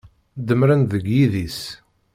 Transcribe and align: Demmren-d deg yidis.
Demmren-d 0.47 0.89
deg 0.91 1.05
yidis. 1.13 1.59